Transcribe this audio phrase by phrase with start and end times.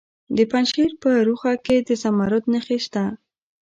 [0.37, 3.03] د پنجشیر په روخه کې د زمرد نښې شته.